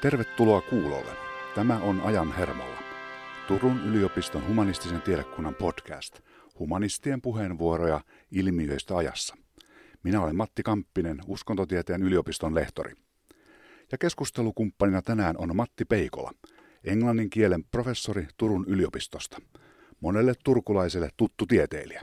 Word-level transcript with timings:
Tervetuloa 0.00 0.60
kuulolle. 0.60 1.12
Tämä 1.54 1.78
on 1.78 2.00
Ajan 2.00 2.32
hermolla. 2.32 2.78
Turun 3.48 3.80
yliopiston 3.86 4.48
humanistisen 4.48 5.02
tiedekunnan 5.02 5.54
podcast. 5.54 6.20
Humanistien 6.58 7.20
puheenvuoroja 7.20 8.00
ilmiöistä 8.30 8.96
ajassa. 8.96 9.36
Minä 10.02 10.22
olen 10.22 10.36
Matti 10.36 10.62
Kamppinen, 10.62 11.18
uskontotieteen 11.26 12.02
yliopiston 12.02 12.54
lehtori. 12.54 12.92
Ja 13.92 13.98
keskustelukumppanina 13.98 15.02
tänään 15.02 15.36
on 15.38 15.56
Matti 15.56 15.84
Peikola, 15.84 16.32
englannin 16.84 17.30
kielen 17.30 17.64
professori 17.64 18.26
Turun 18.36 18.64
yliopistosta. 18.68 19.40
Monelle 20.00 20.34
turkulaiselle 20.44 21.08
tuttu 21.16 21.46
tieteilijä. 21.46 22.02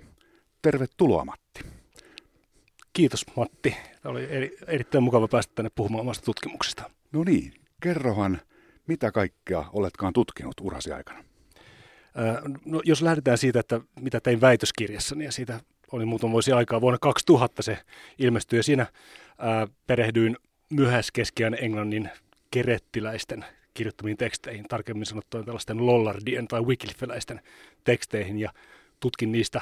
Tervetuloa 0.62 1.26
Matti. 1.26 1.62
Kiitos 2.94 3.26
Matti. 3.36 3.76
Tämä 4.02 4.12
oli 4.12 4.28
eri, 4.30 4.58
erittäin 4.68 5.04
mukava 5.04 5.28
päästä 5.28 5.56
tänne 5.56 5.72
puhumaan 5.76 6.02
omasta 6.02 6.26
tutkimuksesta. 6.26 6.92
No 7.12 7.24
niin, 7.24 7.54
kerrohan, 7.82 8.42
mitä 8.88 9.12
kaikkea 9.12 9.66
oletkaan 9.74 10.14
tutkinut 10.14 10.56
urasi 10.62 10.92
aikana? 10.92 11.24
no, 12.66 12.82
jos 12.86 13.02
lähdetään 13.02 13.38
siitä, 13.38 13.60
että 13.60 13.82
mitä 14.00 14.20
tein 14.20 14.42
väitöskirjassa, 14.42 15.16
niin 15.16 15.32
siitä 15.32 15.60
oli 15.92 16.06
muutama 16.06 16.32
vuosi 16.32 16.52
aikaa. 16.52 16.82
Vuonna 16.82 16.98
2000 17.02 17.62
se 17.62 17.78
ilmestyi 18.20 18.60
ja 18.60 18.64
siinä 18.64 18.86
ää, 19.38 19.68
perehdyin 19.88 20.38
myöhäiskeskiään 20.70 21.58
englannin 21.62 22.10
kerettiläisten 22.52 23.46
kirjoittamiin 23.74 24.18
teksteihin, 24.18 24.66
tarkemmin 24.68 25.06
sanottuna 25.06 25.44
tällaisten 25.44 25.86
Lollardien 25.86 26.48
tai 26.48 26.62
Wycliffeläisten 26.62 27.42
teksteihin 27.84 28.40
ja 28.40 28.54
tutkin 29.00 29.32
niistä 29.32 29.62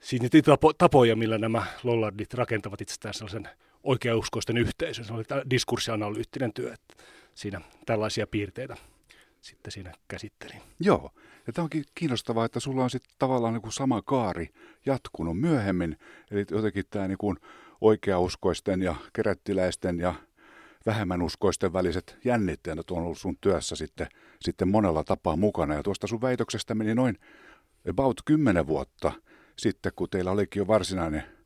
siis 0.00 0.22
niitä 0.22 0.38
tapoja, 0.78 1.16
millä 1.16 1.38
nämä 1.38 1.66
Lollardit 1.82 2.34
rakentavat 2.34 2.80
itsestään 2.80 3.14
sellaisen 3.14 3.48
oikeauskoisten 3.84 4.58
yhteisön. 4.58 5.04
Se 5.04 5.12
oli 5.12 5.24
diskurssianalyyttinen 5.50 6.52
työ, 6.52 6.72
että 6.72 7.04
siinä 7.34 7.60
tällaisia 7.86 8.26
piirteitä 8.26 8.76
sitten 9.40 9.72
siinä 9.72 9.92
käsittelin. 10.08 10.62
Joo, 10.80 11.10
ja 11.46 11.52
tämä 11.52 11.64
onkin 11.64 11.84
kiinnostavaa, 11.94 12.44
että 12.44 12.60
sulla 12.60 12.84
on 12.84 12.90
sitten 12.90 13.14
tavallaan 13.18 13.54
niin 13.54 13.62
kuin 13.62 13.72
sama 13.72 14.02
kaari 14.02 14.48
jatkunut 14.86 15.40
myöhemmin, 15.40 15.96
eli 16.30 16.46
jotenkin 16.50 16.84
tämä 16.90 17.08
niin 17.08 17.18
kuin 17.18 17.36
oikeauskoisten 17.80 18.82
ja 18.82 18.94
kerättiläisten 19.12 19.98
ja 19.98 20.14
vähemmän 20.86 21.22
uskoisten 21.22 21.72
väliset 21.72 22.16
jännitteet 22.24 22.90
on 22.90 22.98
ollut 22.98 23.18
sun 23.18 23.36
työssä 23.40 23.76
sitten, 23.76 24.06
sitten 24.40 24.68
monella 24.68 25.04
tapaa 25.04 25.36
mukana. 25.36 25.74
Ja 25.74 25.82
tuosta 25.82 26.06
sun 26.06 26.20
väitöksestä 26.20 26.74
meni 26.74 26.94
noin 26.94 27.18
about 27.90 28.20
10 28.24 28.66
vuotta 28.66 29.12
sitten, 29.56 29.92
kun 29.96 30.10
teillä 30.10 30.30
olikin 30.30 30.60
jo 30.60 30.66
varsinainen 30.66 31.39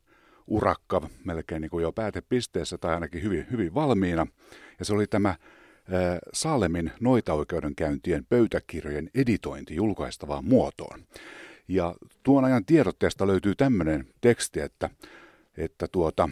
urakka 0.47 1.09
melkein 1.23 1.61
niin 1.61 1.69
kuin 1.69 1.83
jo 1.83 1.91
päätepisteessä 1.91 2.77
tai 2.77 2.93
ainakin 2.93 3.23
hyvin, 3.23 3.47
hyvin 3.51 3.73
valmiina. 3.73 4.27
Ja 4.79 4.85
se 4.85 4.93
oli 4.93 5.07
tämä 5.07 5.35
Saalemin 6.33 6.91
noitaoikeudenkäyntien 6.99 8.25
pöytäkirjojen 8.25 9.09
editointi 9.15 9.75
julkaistavaan 9.75 10.45
muotoon. 10.45 10.99
Ja 11.67 11.95
tuon 12.23 12.45
ajan 12.45 12.65
tiedotteesta 12.65 13.27
löytyy 13.27 13.55
tämmöinen 13.55 14.07
teksti, 14.21 14.59
että, 14.59 14.89
että 15.57 15.87
tuota, 15.87 16.29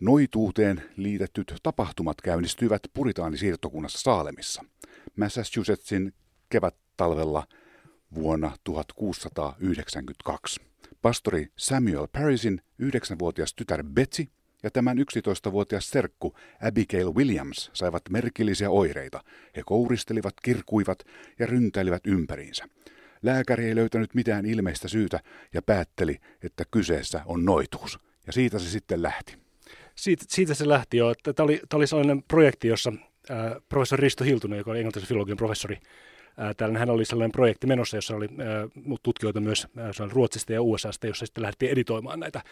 noituuteen 0.00 0.82
liitettyt 0.96 1.54
tapahtumat 1.62 2.20
käynnistyivät 2.20 2.82
puritaanisiirtokunnassa 2.94 3.98
Saalemissa, 3.98 4.64
Massachusettsin 5.16 6.12
kevättalvella 6.48 7.46
vuonna 8.14 8.56
1692. 8.64 10.60
Pastori 11.02 11.46
Samuel 11.56 12.08
Parisin 12.12 12.60
yhdeksänvuotias 12.78 13.54
tytär 13.54 13.84
Betsy 13.84 14.26
ja 14.62 14.70
tämän 14.70 14.98
11-vuotias 14.98 15.90
serkku 15.90 16.36
Abigail 16.62 17.14
Williams 17.14 17.70
saivat 17.72 18.02
merkillisiä 18.10 18.70
oireita. 18.70 19.24
He 19.56 19.62
kouristelivat, 19.66 20.34
kirkuivat 20.42 20.98
ja 21.38 21.46
ryntäilivät 21.46 22.06
ympäriinsä. 22.06 22.68
Lääkäri 23.22 23.64
ei 23.64 23.74
löytänyt 23.74 24.14
mitään 24.14 24.46
ilmeistä 24.46 24.88
syytä 24.88 25.20
ja 25.54 25.62
päätteli, 25.62 26.18
että 26.42 26.64
kyseessä 26.70 27.22
on 27.26 27.44
noituus. 27.44 27.98
Ja 28.26 28.32
siitä 28.32 28.58
se 28.58 28.70
sitten 28.70 29.02
lähti. 29.02 29.36
Siitä, 29.94 30.24
siitä 30.28 30.54
se 30.54 30.68
lähti 30.68 30.96
jo. 30.96 31.14
Tämä 31.22 31.44
oli, 31.44 31.60
tämä 31.68 31.78
oli 31.78 31.86
sellainen 31.86 32.22
projekti, 32.22 32.68
jossa 32.68 32.92
professori 33.68 34.00
Risto 34.00 34.24
Hiltunen, 34.24 34.58
joka 34.58 34.70
oli 34.70 34.78
englantilaisen 34.78 35.08
filologian 35.08 35.36
professori, 35.36 35.78
Tällainen 36.56 36.80
hän 36.80 36.90
oli 36.90 37.04
sellainen 37.04 37.32
projekti 37.32 37.66
menossa, 37.66 37.96
jossa 37.96 38.16
oli 38.16 38.28
tutkijoita 39.02 39.40
myös 39.40 39.66
Ruotsista 40.10 40.52
ja 40.52 40.62
USAsta, 40.62 41.06
jossa 41.06 41.26
sitten 41.26 41.42
lähdettiin 41.42 41.72
editoimaan 41.72 42.20
näitä 42.20 42.42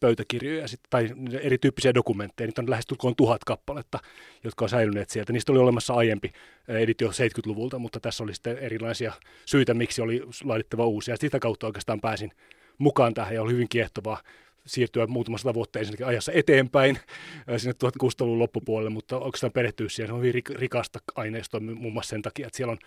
pöytäkirjoja 0.00 0.68
sit, 0.68 0.80
tai 0.90 1.10
erityyppisiä 1.40 1.94
dokumentteja. 1.94 2.46
Niitä 2.46 2.62
on 2.62 2.70
lähes 2.70 2.86
tulkoon 2.86 3.16
tuhat 3.16 3.44
kappaletta, 3.44 3.98
jotka 4.44 4.64
on 4.64 4.68
säilyneet 4.68 5.10
sieltä. 5.10 5.32
Niistä 5.32 5.52
oli 5.52 5.58
olemassa 5.58 5.94
aiempi 5.94 6.32
editio 6.68 7.08
70-luvulta, 7.08 7.78
mutta 7.78 8.00
tässä 8.00 8.24
oli 8.24 8.34
sitten 8.34 8.58
erilaisia 8.58 9.12
syitä, 9.46 9.74
miksi 9.74 10.02
oli 10.02 10.22
laadittava 10.44 10.86
uusia. 10.86 11.16
Sitä 11.16 11.38
kautta 11.38 11.66
oikeastaan 11.66 12.00
pääsin 12.00 12.32
mukaan 12.78 13.14
tähän 13.14 13.34
ja 13.34 13.42
oli 13.42 13.52
hyvin 13.52 13.68
kiehtovaa 13.68 14.20
siirtyä 14.66 15.06
muutamassa 15.06 15.42
sata 15.42 15.54
vuotta 15.54 15.78
ajassa 16.06 16.32
eteenpäin 16.32 16.98
sinne 17.56 17.74
1600-luvun 17.84 18.38
loppupuolelle, 18.38 18.90
mutta 18.90 19.18
oikeastaan 19.18 19.52
perehtyä 19.52 19.88
siihen. 19.88 20.08
Se 20.08 20.12
on 20.12 20.22
hyvin 20.22 20.42
rikasta 20.54 20.98
aineistoa 21.14 21.60
muun 21.60 21.92
muassa 21.92 22.10
sen 22.10 22.22
takia, 22.22 22.46
että 22.46 22.56
siellä 22.56 22.72
on 22.72 22.78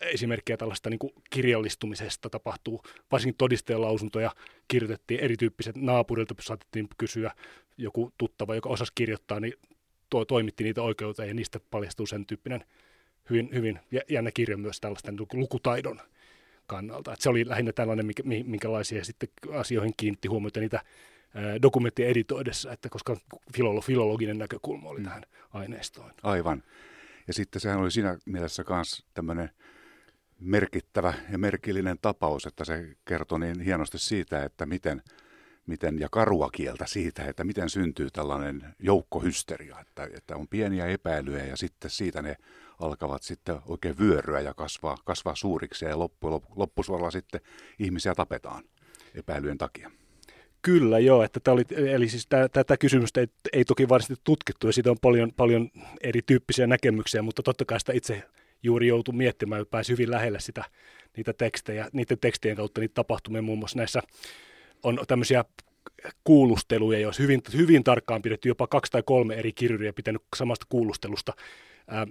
esimerkkejä 0.00 0.56
tällaista 0.56 0.90
niin 0.90 0.98
kirjallistumisesta 1.30 2.30
tapahtuu. 2.30 2.82
Varsinkin 3.12 3.38
todistajan 3.38 3.82
lausuntoja 3.82 4.34
kirjoitettiin 4.68 5.20
erityyppiset 5.20 5.76
naapurilta, 5.76 6.34
saatettiin 6.40 6.88
kysyä 6.98 7.30
joku 7.78 8.12
tuttava, 8.18 8.54
joka 8.54 8.68
osasi 8.68 8.92
kirjoittaa, 8.94 9.40
niin 9.40 9.54
tuo, 10.10 10.24
toimitti 10.24 10.64
niitä 10.64 10.82
oikeuteen 10.82 11.28
ja 11.28 11.34
niistä 11.34 11.60
paljastuu 11.70 12.06
sen 12.06 12.26
tyyppinen 12.26 12.64
hyvin, 13.30 13.48
hyvin 13.54 13.80
jännä 14.10 14.30
kirja 14.30 14.56
myös 14.56 14.80
tällaisten 14.80 15.16
lukutaidon 15.32 16.00
kannalta. 16.66 17.14
Se 17.18 17.28
oli 17.28 17.48
lähinnä 17.48 17.72
tällainen, 17.72 18.06
minkälaisia 18.24 19.04
sitten 19.04 19.28
asioihin 19.52 19.94
kiinnitti 19.96 20.28
huomiota 20.28 20.60
niitä 20.60 20.80
dokumenttia 21.62 22.08
editoidessa, 22.08 22.72
että 22.72 22.88
koska 22.88 23.16
filolo, 23.56 23.80
filologinen 23.80 24.38
näkökulma 24.38 24.88
oli 24.88 24.98
mm. 24.98 25.04
tähän 25.04 25.22
aineistoon. 25.52 26.10
Aivan. 26.22 26.62
Ja 27.26 27.34
sitten 27.34 27.60
sehän 27.60 27.78
oli 27.78 27.90
siinä 27.90 28.18
mielessä 28.26 28.64
myös 28.68 29.04
tämmöinen 29.14 29.50
merkittävä 30.40 31.14
ja 31.32 31.38
merkillinen 31.38 31.98
tapaus, 32.02 32.46
että 32.46 32.64
se 32.64 32.96
kertoi 33.04 33.40
niin 33.40 33.60
hienosti 33.60 33.98
siitä, 33.98 34.44
että 34.44 34.66
miten, 34.66 35.02
miten 35.66 35.98
ja 35.98 36.08
karua 36.08 36.50
kieltä 36.50 36.86
siitä, 36.86 37.24
että 37.24 37.44
miten 37.44 37.70
syntyy 37.70 38.10
tällainen 38.10 38.74
joukkohysteria, 38.78 39.80
että, 39.80 40.08
että 40.16 40.36
on 40.36 40.48
pieniä 40.48 40.86
epäilyjä 40.86 41.44
ja 41.44 41.56
sitten 41.56 41.90
siitä 41.90 42.22
ne 42.22 42.36
alkavat 42.80 43.22
sitten 43.22 43.56
oikein 43.66 43.98
vyöryä 43.98 44.40
ja 44.40 44.54
kasvaa, 44.54 44.96
kasvaa 45.04 45.34
suuriksi 45.34 45.84
ja 45.84 45.98
loppu, 45.98 46.42
loppusuoralla 46.56 47.10
sitten 47.10 47.40
ihmisiä 47.78 48.14
tapetaan 48.14 48.64
epäilyjen 49.14 49.58
takia. 49.58 49.90
Kyllä 50.64 50.98
joo, 50.98 51.22
että 51.22 51.40
tämä 51.40 51.52
oli, 51.52 51.62
eli 51.76 52.08
siis 52.08 52.28
tätä 52.52 52.76
kysymystä 52.76 53.20
ei, 53.20 53.26
ei 53.52 53.64
toki 53.64 53.88
varsinaisesti 53.88 54.24
tutkittu 54.24 54.66
ja 54.66 54.72
siitä 54.72 54.90
on 54.90 54.96
paljon, 55.02 55.32
paljon 55.36 55.70
erityyppisiä 56.00 56.66
näkemyksiä, 56.66 57.22
mutta 57.22 57.42
totta 57.42 57.64
kai 57.64 57.80
sitä 57.80 57.92
itse 57.92 58.22
juuri 58.62 58.88
joutui 58.88 59.14
miettimään 59.14 59.60
ja 59.60 59.66
pääsi 59.66 59.92
hyvin 59.92 60.10
lähelle 60.10 60.40
sitä, 60.40 60.64
niitä 61.16 61.32
tekstejä, 61.32 61.88
niiden 61.92 62.18
tekstien 62.18 62.56
kautta 62.56 62.80
niitä 62.80 62.94
tapahtumia. 62.94 63.42
Muun 63.42 63.58
muassa 63.58 63.78
näissä 63.78 64.02
on 64.82 64.98
tämmöisiä 65.08 65.44
kuulusteluja, 66.24 66.98
jos 66.98 67.18
hyvin, 67.18 67.42
hyvin 67.56 67.84
tarkkaan 67.84 68.22
pidetty, 68.22 68.48
jopa 68.48 68.66
kaksi 68.66 68.92
tai 68.92 69.02
kolme 69.06 69.34
eri 69.34 69.52
kirjuria 69.52 69.92
pitänyt 69.92 70.22
samasta 70.36 70.66
kuulustelusta 70.68 71.32
ää, 71.88 72.06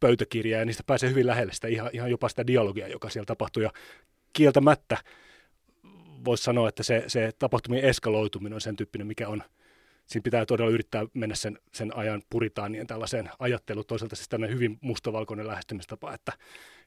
pöytäkirjaa, 0.00 0.58
ja 0.58 0.64
niistä 0.64 0.82
pääsee 0.86 1.10
hyvin 1.10 1.26
lähelle 1.26 1.52
sitä 1.52 1.68
ihan, 1.68 1.90
ihan 1.92 2.10
jopa 2.10 2.28
sitä 2.28 2.46
dialogia, 2.46 2.88
joka 2.88 3.10
siellä 3.10 3.26
tapahtuu, 3.26 3.62
ja 3.62 3.70
kieltämättä 4.32 4.96
voisi 6.24 6.44
sanoa, 6.44 6.68
että 6.68 6.82
se, 6.82 7.04
se 7.06 7.30
tapahtumien 7.38 7.84
eskaloituminen 7.84 8.54
on 8.54 8.60
sen 8.60 8.76
tyyppinen, 8.76 9.06
mikä 9.06 9.28
on, 9.28 9.42
siinä 10.06 10.22
pitää 10.22 10.46
todella 10.46 10.70
yrittää 10.70 11.06
mennä 11.14 11.34
sen, 11.34 11.58
sen 11.74 11.96
ajan 11.96 12.22
puritaanien 12.30 12.86
tällaiseen 12.86 13.30
ajatteluun. 13.38 13.86
Toisaalta 13.86 14.16
siis 14.16 14.28
tämmöinen 14.28 14.54
hyvin 14.54 14.78
mustavalkoinen 14.80 15.46
lähestymistapa, 15.46 16.14
että, 16.14 16.32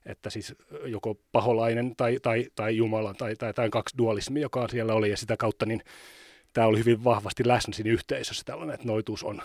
että 0.05 0.29
siis 0.29 0.55
joko 0.85 1.17
paholainen 1.31 1.95
tai, 1.95 2.19
tai, 2.21 2.47
tai 2.55 2.77
Jumala 2.77 3.13
tai, 3.13 3.35
tai, 3.35 3.53
tai 3.53 3.69
kaksi 3.69 3.97
dualismia, 3.97 4.41
joka 4.41 4.67
siellä 4.67 4.93
oli, 4.93 5.09
ja 5.09 5.17
sitä 5.17 5.37
kautta 5.37 5.65
niin 5.65 5.81
tämä 6.53 6.67
oli 6.67 6.79
hyvin 6.79 7.03
vahvasti 7.03 7.47
läsnä 7.47 7.73
siinä 7.73 7.91
yhteisössä 7.91 8.43
tällainen, 8.45 8.73
että 8.73 8.87
noituus 8.87 9.23
on 9.23 9.41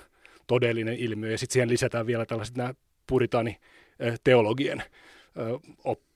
todellinen 0.47 0.95
ilmiö. 0.95 1.31
Ja 1.31 1.39
sitten 1.39 1.53
siihen 1.53 1.69
lisätään 1.69 2.07
vielä 2.07 2.27
tällaiset 2.27 2.57
nämä 2.57 2.75
puritaani 3.07 3.57
teologien 4.25 4.83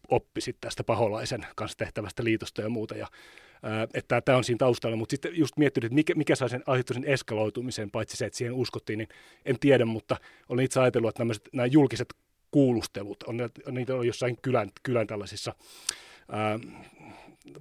oppi 0.09 0.41
sitten 0.41 0.61
tästä 0.61 0.85
paholaisen 0.85 1.47
kanssa 1.56 1.79
tehtävästä 1.79 2.25
liitosta 2.25 2.62
ja 2.62 2.69
muuta. 2.69 2.97
Ja 2.97 3.06
että 3.95 4.21
tämä 4.21 4.39
on 4.39 4.45
siinä 4.45 4.59
taustalla, 4.59 4.97
mutta 4.97 5.12
sitten 5.12 5.39
just 5.39 5.57
miettinyt, 5.57 5.85
että 5.85 5.95
mikä, 5.95 6.15
mikä 6.15 6.35
sai 6.35 6.51
sen 6.51 6.62
aiheutuisen 6.67 7.05
eskaloitumisen, 7.05 7.91
paitsi 7.91 8.17
se, 8.17 8.27
että 8.27 8.37
siihen 8.37 8.55
uskottiin, 8.55 8.99
niin 8.99 9.09
en 9.45 9.59
tiedä, 9.61 9.85
mutta 9.85 10.17
olen 10.49 10.65
itse 10.65 10.81
ajatellut, 10.81 11.09
että 11.09 11.25
nämä 11.53 11.67
julkiset 11.67 12.15
kuulustelut, 12.51 13.23
on, 13.23 13.41
on 13.67 13.75
niitä 13.75 13.95
on 13.95 14.07
jossain 14.07 14.39
kylän, 14.43 14.71
kylän 14.83 15.07
tällaisissa 15.07 15.55
ää, 16.29 16.59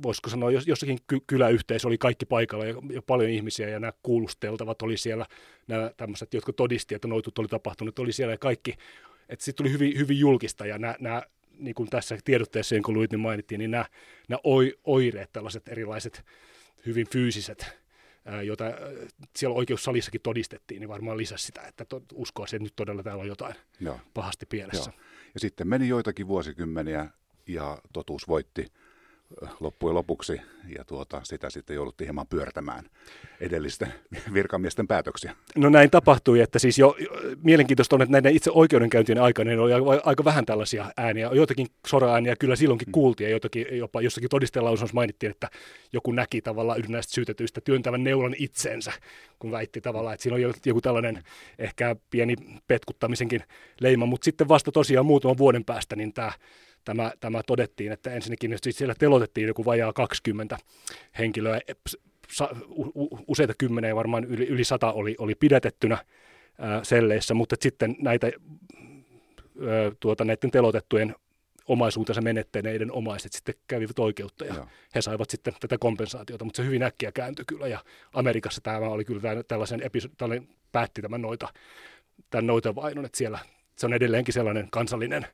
voisiko 0.04 0.30
sanoa, 0.30 0.51
jos, 0.51 0.68
jossakin 0.68 0.98
ky- 1.07 1.24
kyläyhteisö 1.28 1.88
oli 1.88 1.98
kaikki 1.98 2.25
paikalla 2.25 2.66
ja, 2.66 2.75
ja 2.92 3.01
paljon 3.01 3.30
ihmisiä 3.30 3.69
ja 3.69 3.80
nämä 3.80 3.94
kuulusteltavat 4.04 4.81
oli 4.81 4.98
siellä, 4.98 5.25
nämä 5.68 5.92
tämmöiset, 5.98 6.34
jotka 6.34 6.54
todisti, 6.54 6.96
että 6.96 7.07
noitut 7.07 7.40
oli 7.40 7.48
tapahtunut, 7.48 8.00
oli 8.00 8.12
siellä 8.12 8.34
ja 8.34 8.38
kaikki, 8.38 8.75
että 9.30 9.46
sitten 9.46 9.66
tuli 9.66 9.74
hyvin, 9.74 9.98
hyvin 9.98 10.19
julkista 10.19 10.66
ja 10.66 10.78
nämä, 10.78 10.96
nämä 11.00 11.22
niin 11.60 11.76
kuin 11.76 11.90
tässä 11.90 12.18
tiedotteessa, 12.26 12.76
jonka 12.76 12.92
luit, 12.92 13.12
niin 13.12 13.20
mainittiin, 13.20 13.60
niin 13.60 13.72
nämä, 13.72 13.86
nämä 14.28 14.40
oireet, 14.84 15.34
tällaiset 15.34 15.68
erilaiset 15.68 16.26
hyvin 16.86 17.08
fyysiset, 17.10 17.66
jota 18.44 18.66
siellä 19.36 19.56
oikeussalissakin 19.56 20.22
todistettiin, 20.22 20.80
niin 20.80 20.90
varmaan 20.90 21.18
lisäsi 21.18 21.46
sitä, 21.46 21.62
että 21.62 21.86
to, 21.86 22.02
uskoa 22.14 22.46
että 22.46 22.60
nyt 22.60 22.76
todella 22.76 23.04
täällä 23.04 23.22
on 23.22 23.28
jotain 23.28 23.56
Joo. 23.80 24.00
pahasti 24.14 24.46
pielessä. 24.46 24.92
Joo. 24.96 25.06
Ja 25.34 25.40
sitten 25.40 25.68
meni 25.68 25.88
joitakin 25.88 26.28
vuosikymmeniä 26.28 27.10
ja 27.48 27.78
totuus 27.94 28.28
voitti 28.28 28.66
loppujen 29.60 29.96
lopuksi, 29.96 30.42
ja 30.78 30.84
tuota, 30.86 31.22
sitä 31.24 31.50
sitten 31.50 31.76
jouduttiin 31.76 32.06
hieman 32.06 32.28
pyörtämään 32.28 32.86
edellisten 33.40 33.94
virkamiesten 34.34 34.88
päätöksiä. 34.88 35.36
No 35.56 35.70
näin 35.70 35.90
tapahtui, 35.90 36.40
että 36.40 36.60
siis 36.60 36.80
jo 36.80 36.96
mielenkiintoista 37.44 37.96
on, 37.96 38.02
että 38.02 38.12
näiden 38.12 38.36
itse 38.36 38.52
oikeudenkäyntien 38.52 39.22
aikana 39.22 39.62
oli 39.62 39.74
aika 40.04 40.26
vähän 40.26 40.46
tällaisia 40.46 40.86
ääniä. 40.98 41.30
Joitakin 41.34 41.68
sora-ääniä 41.88 42.36
kyllä 42.36 42.56
silloinkin 42.56 42.88
mm. 42.88 42.92
kuultiin, 42.92 43.26
ja 43.26 43.31
jotakin, 43.31 43.66
jopa 43.72 44.02
jossakin 44.02 44.30
todistellausunnossa 44.30 44.96
mainittiin, 44.96 45.32
että 45.32 45.50
joku 45.94 46.12
näki 46.12 46.42
tavallaan 46.42 46.80
yhden 46.80 46.92
näistä 46.92 47.14
syytetyistä 47.14 47.62
työntävän 47.62 48.04
neulan 48.04 48.36
itsensä, 48.38 48.92
kun 49.40 49.52
väitti 49.52 49.82
tavallaan, 49.82 50.14
että 50.14 50.24
siinä 50.24 50.36
on 50.36 50.54
joku 50.66 50.82
tällainen 50.82 51.24
ehkä 51.60 51.96
pieni 52.10 52.36
petkuttamisenkin 52.68 53.44
leima, 53.82 54.06
mutta 54.06 54.25
sitten 54.25 54.48
vasta 54.48 54.72
tosiaan 54.72 55.06
muutaman 55.06 55.38
vuoden 55.38 55.66
päästä 55.66 55.96
niin 55.96 56.14
tämä 56.14 56.32
tämä, 56.86 57.12
tämä 57.20 57.42
todettiin, 57.44 57.92
että 57.92 58.12
ensinnäkin 58.12 58.58
siis 58.62 58.78
siellä 58.78 58.96
telotettiin 59.00 59.48
joku 59.48 59.66
vajaa 59.66 59.94
20 59.94 60.58
henkilöä, 61.20 61.60
useita 63.28 63.54
kymmeniä, 63.58 63.96
varmaan 63.96 64.24
yli, 64.24 64.48
yli 64.48 64.64
sata 64.64 64.92
oli, 64.92 65.16
oli 65.18 65.36
pidätettynä 65.36 65.98
ää, 66.60 66.84
selleissä, 66.84 67.34
mutta 67.34 67.56
sitten 67.60 67.96
näitä 68.00 68.28
ää, 68.28 68.31
tuota, 70.00 70.26
näiden 70.26 70.52
telotettujen 70.52 71.16
omaisuutensa 71.70 72.22
menettäneiden 72.22 72.92
omaiset 72.92 73.34
sitten 73.34 73.56
kävivät 73.68 74.00
oikeutta 74.00 74.46
ja 74.46 74.54
Joo. 74.54 74.68
he 74.96 75.02
saivat 75.02 75.30
sitten 75.30 75.54
tätä 75.60 75.78
kompensaatiota, 75.78 76.46
mutta 76.46 76.58
se 76.58 76.66
hyvin 76.66 76.84
äkkiä 76.84 77.12
kääntyi 77.12 77.46
kyllä 77.46 77.68
ja 77.68 77.80
Amerikassa 78.14 78.62
tämä 78.62 78.78
oli 78.78 79.06
kyllä 79.06 79.44
tällaisen 79.48 79.82
episodi, 79.84 80.14
tällainen, 80.18 80.48
päätti 80.72 81.02
tämän 81.02 81.22
noita, 81.22 81.48
tämän 82.30 82.48
noita 82.48 82.75
vainon, 82.75 83.06
että 83.06 83.18
siellä 83.18 83.40
se 83.75 83.86
on 83.86 83.94
edelleenkin 83.94 84.34
sellainen 84.34 84.68
kansallinen 84.72 85.28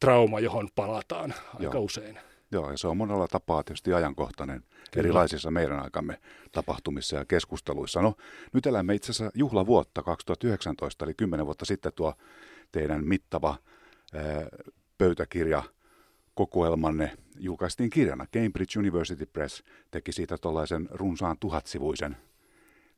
trauma, 0.00 0.40
johon 0.40 0.68
palataan 0.74 1.34
aika 1.54 1.62
Joo. 1.62 1.84
usein. 1.84 2.18
Joo, 2.50 2.70
ja 2.70 2.76
se 2.76 2.88
on 2.88 2.96
monella 2.96 3.28
tapaa 3.28 3.62
tietysti 3.62 3.94
ajankohtainen 3.94 4.60
Kyllä. 4.60 4.80
erilaisissa 4.96 5.50
meidän 5.50 5.80
aikamme 5.80 6.20
tapahtumissa 6.52 7.16
ja 7.16 7.24
keskusteluissa. 7.24 8.02
No, 8.02 8.14
nyt 8.52 8.66
elämme 8.66 8.94
itse 8.94 9.12
asiassa 9.12 9.32
juhlavuotta 9.34 10.02
2019, 10.02 11.04
eli 11.04 11.14
kymmenen 11.14 11.46
vuotta 11.46 11.64
sitten 11.64 11.92
tuo 11.94 12.14
teidän 12.72 13.06
mittava 13.06 13.56
ää, 14.14 14.22
pöytäkirja 14.98 15.62
kokoelmanne 16.34 17.16
julkaistiin 17.38 17.90
kirjana. 17.90 18.26
Cambridge 18.26 18.78
University 18.78 19.26
Press 19.26 19.62
teki 19.90 20.12
siitä 20.12 20.38
tuollaisen 20.38 20.88
runsaan 20.90 21.36
tuhatsivuisen 21.40 22.16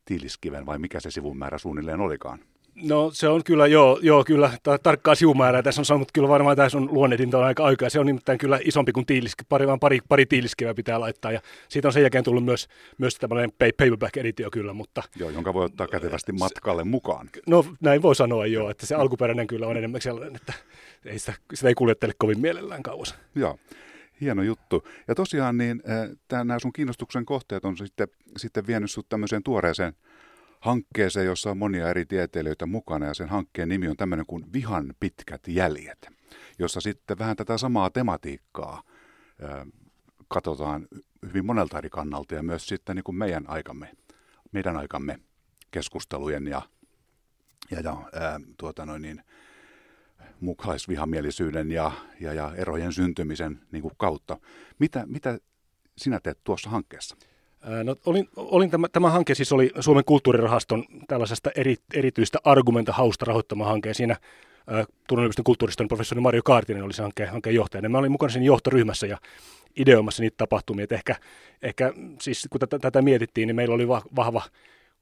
tiiliskiven, 0.05 0.65
vai 0.65 0.79
mikä 0.79 0.99
se 0.99 1.11
sivun 1.11 1.37
määrä 1.37 1.57
suunnilleen 1.57 1.99
olikaan? 1.99 2.39
No 2.83 3.11
se 3.13 3.27
on 3.27 3.43
kyllä, 3.43 3.67
joo, 3.67 3.99
joo 4.01 4.23
kyllä 4.23 4.51
ta- 4.63 4.77
tarkkaa 4.77 5.15
sivumäärää 5.15 5.63
tässä 5.63 5.81
on 5.81 5.85
saanut 5.85 6.11
kyllä 6.11 6.27
varmaan 6.27 6.57
tässä 6.57 6.77
on 6.77 6.89
luonnehdinta 6.91 7.45
aika 7.45 7.65
aikaa. 7.65 7.89
Se 7.89 7.99
on 7.99 8.05
nimittäin 8.05 8.37
kyllä 8.37 8.59
isompi 8.63 8.91
kuin 8.91 9.05
tiiliski, 9.05 9.43
pari, 9.49 9.65
pari, 9.79 9.99
pari 10.09 10.25
tiiliskivää 10.25 10.73
pitää 10.73 10.99
laittaa 10.99 11.31
ja 11.31 11.41
siitä 11.69 11.87
on 11.87 11.93
sen 11.93 12.01
jälkeen 12.01 12.23
tullut 12.23 12.45
myös, 12.45 12.67
myös 12.97 13.15
tämmöinen 13.15 13.51
paperback-editio 13.51 14.49
kyllä, 14.51 14.73
mutta... 14.73 15.03
Joo, 15.19 15.29
jonka 15.29 15.53
voi 15.53 15.65
ottaa 15.65 15.87
kätevästi 15.87 16.31
matkalle 16.31 16.83
mukaan. 16.83 17.29
No 17.47 17.65
näin 17.81 18.01
voi 18.01 18.15
sanoa 18.15 18.45
joo, 18.45 18.69
että 18.69 18.85
se 18.85 18.95
alkuperäinen 18.95 19.47
kyllä 19.47 19.67
on 19.67 19.77
enemmän 19.77 20.01
sellainen, 20.01 20.35
että 20.35 20.53
ei 21.05 21.19
sitä, 21.19 21.33
sitä 21.53 21.67
ei 21.67 21.75
kuljettele 21.75 22.13
kovin 22.17 22.39
mielellään 22.39 22.83
kauas. 22.83 23.15
Joo. 23.35 23.57
Hieno 24.21 24.43
juttu. 24.43 24.87
Ja 25.07 25.15
tosiaan 25.15 25.57
niin, 25.57 25.83
äh, 25.89 26.09
nämä 26.43 26.59
sun 26.59 26.73
kiinnostuksen 26.73 27.25
kohteet 27.25 27.65
on 27.65 27.77
sitten, 27.77 28.07
sitten 28.37 28.67
vienyt 28.67 28.91
sut 28.91 29.09
tämmöiseen 29.09 29.43
tuoreeseen 29.43 29.93
hankkeeseen, 30.61 31.25
jossa 31.25 31.51
on 31.51 31.57
monia 31.57 31.89
eri 31.89 32.05
tieteilijöitä 32.05 32.65
mukana 32.65 33.05
ja 33.05 33.13
sen 33.13 33.29
hankkeen 33.29 33.69
nimi 33.69 33.87
on 33.87 33.97
tämmöinen 33.97 34.25
kuin 34.25 34.53
Vihan 34.53 34.93
pitkät 34.99 35.47
jäljet, 35.47 36.07
jossa 36.59 36.81
sitten 36.81 37.19
vähän 37.19 37.35
tätä 37.35 37.57
samaa 37.57 37.89
tematiikkaa 37.89 38.83
katsotaan 40.27 40.87
hyvin 41.25 41.45
monelta 41.45 41.77
eri 41.77 41.89
kannalta 41.89 42.35
ja 42.35 42.43
myös 42.43 42.67
sitten 42.67 42.95
niin 42.95 43.03
kuin 43.03 43.15
meidän 43.15 43.49
aikamme, 43.49 43.91
meidän 44.51 44.77
aikamme 44.77 45.19
keskustelujen 45.71 46.47
ja, 46.47 46.61
ja, 47.71 47.79
ja 47.79 48.09
ää, 48.13 48.39
tuota 48.57 48.85
noin 48.85 49.01
niin, 49.01 49.23
mukaisvihamielisyyden 50.39 51.71
ja, 51.71 51.91
ja, 52.19 52.33
ja 52.33 52.55
erojen 52.55 52.93
syntymisen 52.93 53.61
niin 53.71 53.81
kuin 53.81 53.93
kautta. 53.97 54.37
Mitä, 54.79 55.03
mitä 55.05 55.39
sinä 55.97 56.19
teet 56.19 56.43
tuossa 56.43 56.69
hankkeessa? 56.69 57.17
No, 57.83 57.95
olin, 58.05 58.29
olin 58.35 58.69
tämä, 58.69 58.87
tämä 58.87 59.09
hanke 59.09 59.35
siis 59.35 59.51
oli 59.51 59.71
Suomen 59.79 60.05
kulttuurirahaston 60.05 60.85
tällaisesta 61.07 61.51
eri, 61.55 61.75
erityistä 61.93 62.39
argumentahausta 62.43 63.25
rahoittama 63.25 63.65
hanke. 63.65 63.93
Siinä 63.93 64.15
Turun 65.07 65.23
yliopiston 65.23 65.43
kulttuuriston 65.43 65.87
professori 65.87 66.21
Mario 66.21 66.43
Kaartinen 66.43 66.83
oli 66.83 66.93
se 66.93 67.01
hankkeen, 67.01 67.29
hankkeen 67.29 67.55
johtajana. 67.55 67.89
Mä 67.89 67.97
olin 67.97 68.11
mukana 68.11 68.29
siinä 68.29 68.45
johtoryhmässä 68.45 69.07
ja 69.07 69.17
ideoimassa 69.77 70.23
niitä 70.23 70.37
tapahtumia. 70.37 70.83
Et 70.83 70.91
ehkä, 70.91 71.15
ehkä 71.61 71.93
siis 72.21 72.47
kun 72.49 72.59
tätä, 72.59 72.79
tätä 72.79 73.01
mietittiin, 73.01 73.47
niin 73.47 73.55
meillä 73.55 73.75
oli 73.75 73.87
va, 73.87 74.01
vahva 74.15 74.41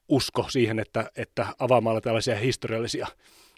usko 0.08 0.46
siihen, 0.48 0.78
että, 0.78 1.10
että 1.16 1.46
avaamalla 1.58 2.00
tällaisia 2.00 2.36
historiallisia 2.36 3.06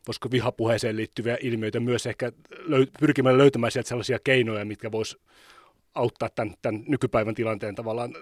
voisiko 0.07 0.31
vihapuheeseen 0.31 0.97
liittyviä 0.97 1.39
ilmiöitä 1.41 1.81
myös 1.81 2.07
ehkä 2.07 2.33
löy, 2.59 2.87
pyrkimällä 3.01 3.39
löytämään 3.39 3.73
sieltä 3.73 3.89
sellaisia 3.89 4.19
keinoja, 4.25 4.65
mitkä 4.65 4.93
vois 4.93 5.19
auttaa 5.95 6.29
tämän, 6.35 6.55
tämän 6.63 6.85
nykypäivän 6.87 7.35
tilanteen 7.35 7.75
tavallaan 7.75 8.15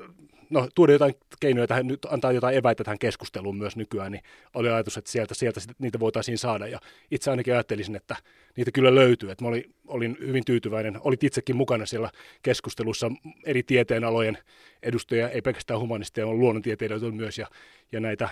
no, 0.50 0.69
tuoda 0.75 0.93
jotain 0.93 1.14
keinoja 1.40 1.66
tähän, 1.66 1.87
nyt 1.87 2.04
antaa 2.10 2.32
jotain 2.32 2.56
eväitä 2.56 2.84
tähän 2.84 2.98
keskusteluun 2.98 3.56
myös 3.56 3.76
nykyään, 3.76 4.12
niin 4.12 4.22
oli 4.54 4.69
ajatus, 4.69 4.96
että 4.96 5.10
sieltä, 5.10 5.34
sieltä 5.34 5.60
niitä 5.78 6.00
voitaisiin 6.00 6.38
saada. 6.38 6.66
Ja 6.66 6.81
itse 7.10 7.31
ainakin 7.31 7.54
ajattelisin, 7.54 7.96
että 7.96 8.16
niitä 8.56 8.70
kyllä 8.70 8.94
löytyy. 8.94 9.31
Että 9.31 9.44
mä 9.44 9.48
olin, 9.48 9.75
olin 9.87 10.16
hyvin 10.20 10.44
tyytyväinen. 10.46 10.98
Olit 11.00 11.25
itsekin 11.25 11.56
mukana 11.56 11.87
siellä 11.87 12.10
keskustelussa 12.43 13.10
eri 13.44 13.62
tieteenalojen 13.62 14.38
edustajia, 14.82 15.28
ei 15.28 15.43
pelkästään 15.43 15.81
humanisteja, 15.81 16.26
vaan 16.26 16.38
luonnontieteilijöitä 16.38 17.10
myös. 17.10 17.38
Ja, 17.38 17.46
ja 17.92 18.00
näitä, 18.00 18.28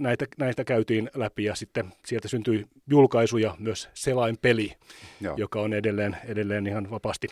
näitä, 0.00 0.26
näitä 0.38 0.64
käytiin 0.64 1.10
läpi 1.14 1.44
ja 1.44 1.54
sitten 1.54 1.92
sieltä 2.06 2.28
syntyi 2.28 2.66
julkaisuja 2.90 3.56
myös 3.58 3.88
Selainpeli, 3.94 4.72
Joo. 5.20 5.36
joka 5.36 5.60
on 5.60 5.72
edelleen, 5.72 6.16
edelleen 6.24 6.66
ihan 6.66 6.90
vapaasti 6.90 7.28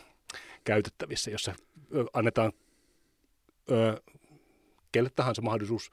käytettävissä, 0.64 1.30
jossa 1.30 1.54
annetaan 2.12 2.52
ö, 3.70 4.02
kelle 4.92 5.10
tahansa 5.16 5.42
mahdollisuus 5.42 5.90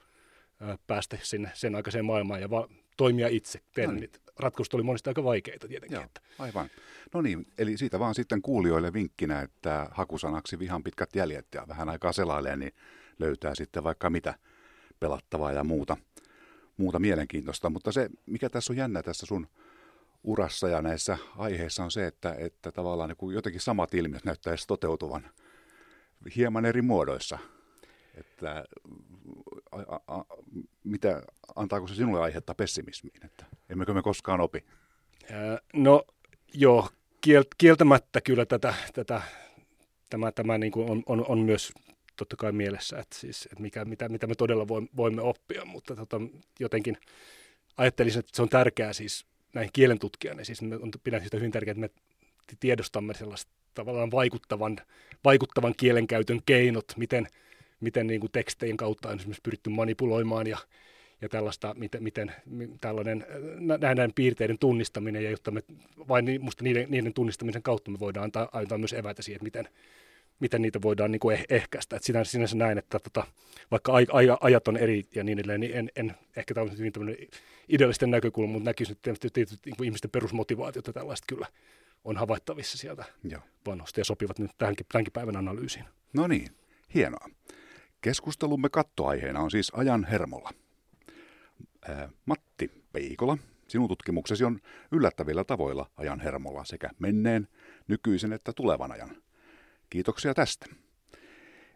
ö, 0.62 0.78
päästä 0.86 1.18
sinne 1.22 1.50
sen 1.54 1.74
aikaiseen 1.74 2.04
maailmaan 2.04 2.40
ja 2.40 2.50
va- 2.50 2.68
toimia 2.96 3.28
itse. 3.28 3.60
Tehdä 3.74 3.92
no 3.92 3.98
niin. 3.98 4.10
Ratkaisut 4.38 4.74
oli 4.74 4.82
monesti 4.82 5.10
aika 5.10 5.24
vaikeita 5.24 5.68
tietenkin. 5.68 5.94
Joo, 5.94 6.04
että. 6.04 6.20
aivan. 6.38 6.70
No 7.14 7.22
niin, 7.22 7.46
eli 7.58 7.76
siitä 7.76 7.98
vaan 7.98 8.14
sitten 8.14 8.42
kuulijoille 8.42 8.92
vinkkinä, 8.92 9.40
että 9.40 9.88
hakusanaksi 9.90 10.58
vihan 10.58 10.82
pitkät 10.82 11.16
jäljet 11.16 11.46
ja 11.54 11.68
vähän 11.68 11.88
aikaa 11.88 12.12
selailee, 12.12 12.56
niin 12.56 12.72
löytää 13.18 13.54
sitten 13.54 13.84
vaikka 13.84 14.10
mitä 14.10 14.34
pelattavaa 15.00 15.52
ja 15.52 15.64
muuta, 15.64 15.96
muuta 16.76 16.98
mielenkiintoista. 16.98 17.70
Mutta 17.70 17.92
se, 17.92 18.10
mikä 18.26 18.50
tässä 18.50 18.72
on 18.72 18.76
jännä 18.76 19.02
tässä 19.02 19.26
sun 19.26 19.46
urassa 20.24 20.68
ja 20.68 20.82
näissä 20.82 21.18
aiheissa 21.36 21.84
on 21.84 21.90
se, 21.90 22.06
että, 22.06 22.34
että 22.38 22.72
tavallaan 22.72 23.14
niin 23.20 23.34
jotenkin 23.34 23.60
samat 23.60 23.94
ilmiöt 23.94 24.24
näyttäisi 24.24 24.66
toteutuvan 24.66 25.30
hieman 26.36 26.64
eri 26.64 26.82
muodoissa– 26.82 27.38
että 28.16 28.64
a, 29.72 30.16
a, 30.16 30.24
mitä, 30.84 31.22
antaako 31.56 31.86
se 31.86 31.94
sinulle 31.94 32.20
aihetta 32.20 32.54
pessimismiin, 32.54 33.24
että 33.24 33.46
emmekö 33.68 33.94
me 33.94 34.02
koskaan 34.02 34.40
opi? 34.40 34.64
No 35.72 36.04
joo, 36.54 36.88
kiel, 37.20 37.44
kieltämättä 37.58 38.20
kyllä 38.20 38.46
tätä, 38.46 38.74
tätä 38.94 39.22
tämä, 40.10 40.32
tämä 40.32 40.58
niin 40.58 40.72
kuin 40.72 40.90
on, 40.90 41.02
on, 41.06 41.24
on 41.28 41.38
myös 41.38 41.72
totta 42.16 42.36
kai 42.36 42.52
mielessä, 42.52 42.98
että, 42.98 43.16
siis, 43.18 43.46
että 43.46 43.62
mikä, 43.62 43.84
mitä, 43.84 44.08
mitä 44.08 44.26
me 44.26 44.34
todella 44.34 44.68
voimme 44.96 45.22
oppia, 45.22 45.64
mutta 45.64 45.96
tota, 45.96 46.20
jotenkin 46.60 46.96
ajattelisin, 47.76 48.20
että 48.20 48.36
se 48.36 48.42
on 48.42 48.48
tärkeää 48.48 48.92
siis 48.92 49.26
näihin 49.54 49.70
kielentutkijoille, 49.72 50.44
siis 50.44 50.62
on, 50.62 50.90
pidän 51.04 51.24
sitä 51.24 51.36
hyvin 51.36 51.52
tärkeää, 51.52 51.72
että 51.72 51.80
me 51.80 51.90
tiedostamme 52.60 53.14
sellaista 53.14 53.52
tavallaan 53.74 54.10
vaikuttavan, 54.10 54.76
vaikuttavan 55.24 55.74
kielenkäytön 55.76 56.40
keinot, 56.46 56.92
miten– 56.96 57.26
miten 57.80 58.06
niin 58.06 58.20
kuin 58.20 58.32
tekstein 58.32 58.76
kautta 58.76 59.08
on 59.08 59.14
esimerkiksi 59.16 59.42
pyritty 59.42 59.70
manipuloimaan 59.70 60.46
ja, 60.46 60.58
ja 61.20 61.28
tällaista, 61.28 61.74
miten, 61.78 62.02
miten 62.02 62.32
tällainen 62.80 63.26
näiden 63.80 64.12
piirteiden 64.14 64.58
tunnistaminen, 64.58 65.24
ja 65.24 65.30
jotta 65.30 65.50
me 65.50 65.62
vain 66.08 66.38
musta 66.40 66.64
niiden, 66.64 66.90
niiden 66.90 67.14
tunnistamisen 67.14 67.62
kautta 67.62 67.90
me 67.90 67.98
voidaan 67.98 68.24
antaa, 68.24 68.48
antaa 68.52 68.78
myös 68.78 68.92
eväitä 68.92 69.22
siihen, 69.22 69.36
että 69.36 69.44
miten, 69.44 69.68
miten 70.40 70.62
niitä 70.62 70.82
voidaan 70.82 71.12
niin 71.12 71.20
kuin 71.20 71.38
eh- 71.38 71.44
ehkäistä. 71.48 71.96
Että 71.96 72.06
sinänsä, 72.06 72.30
sinänsä 72.30 72.56
näin, 72.56 72.78
että 72.78 72.98
tota, 72.98 73.26
vaikka 73.70 73.92
aj- 73.92 74.10
aj- 74.12 74.38
ajat 74.40 74.68
on 74.68 74.76
eri 74.76 75.04
ja 75.14 75.24
niin 75.24 75.38
edelleen, 75.38 75.60
niin 75.60 75.74
en, 75.74 75.90
en 75.96 76.14
ehkä 76.36 76.54
tämä 76.54 76.64
on 76.64 76.78
hyvin 76.78 76.92
idealisten 77.68 78.10
näkökulma, 78.10 78.52
mutta 78.52 78.70
näkisi 78.70 78.90
nyt 78.90 79.02
tietysti, 79.02 79.30
tietysti 79.30 79.70
niin 79.70 79.76
kuin 79.76 79.84
ihmisten 79.84 80.10
perusmotivaatiota 80.10 80.92
tällaista 80.92 81.24
kyllä 81.28 81.46
on 82.04 82.16
havaittavissa 82.16 82.78
sieltä 82.78 83.04
Joo. 83.24 83.42
vanhosta 83.66 84.00
ja 84.00 84.04
sopivat 84.04 84.38
nyt 84.38 84.50
tähänkin, 84.58 84.86
tämänkin 84.92 85.12
päivän 85.12 85.36
analyysiin. 85.36 85.84
No 86.12 86.26
niin, 86.26 86.48
hienoa. 86.94 87.28
Keskustelumme 88.00 88.68
kattoaiheena 88.68 89.40
on 89.40 89.50
siis 89.50 89.72
ajan 89.74 90.04
hermolla. 90.04 90.50
Ää, 91.88 92.08
Matti 92.26 92.70
Peikola, 92.92 93.38
sinun 93.68 93.88
tutkimuksesi 93.88 94.44
on 94.44 94.60
yllättävillä 94.92 95.44
tavoilla 95.44 95.90
ajan 95.96 96.20
hermolla 96.20 96.64
sekä 96.64 96.90
menneen, 96.98 97.48
nykyisen 97.88 98.32
että 98.32 98.52
tulevan 98.52 98.92
ajan. 98.92 99.16
Kiitoksia 99.90 100.34
tästä. 100.34 100.66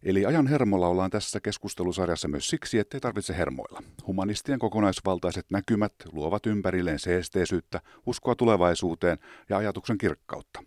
Eli 0.03 0.27
ajan 0.27 0.47
hermolla 0.47 0.89
ollaan 0.89 1.11
tässä 1.11 1.41
keskustelusarjassa 1.41 2.29
myös 2.29 2.49
siksi, 2.49 2.79
ettei 2.79 3.01
tarvitse 3.01 3.37
hermoilla. 3.37 3.83
Humanistien 4.07 4.59
kokonaisvaltaiset 4.59 5.47
näkymät 5.51 5.93
luovat 6.13 6.47
ympärilleen 6.47 6.99
seesteisyyttä, 6.99 7.81
uskoa 8.07 8.35
tulevaisuuteen 8.35 9.19
ja 9.49 9.57
ajatuksen 9.57 9.99
kirkkautta. 9.99 10.65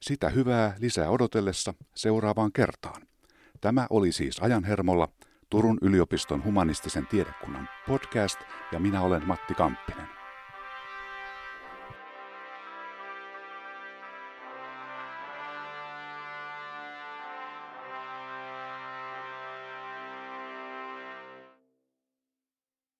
Sitä 0.00 0.28
hyvää 0.28 0.76
lisää 0.78 1.10
odotellessa 1.10 1.74
seuraavaan 1.94 2.52
kertaan. 2.52 3.02
Tämä 3.62 3.86
oli 3.90 4.12
siis 4.12 4.40
ajan 4.40 4.64
hermolla 4.64 5.08
Turun 5.50 5.78
yliopiston 5.82 6.44
humanistisen 6.44 7.06
tiedekunnan 7.06 7.68
podcast 7.88 8.40
ja 8.72 8.80
minä 8.80 9.02
olen 9.02 9.26
Matti 9.26 9.54
Kamppinen. 9.54 10.21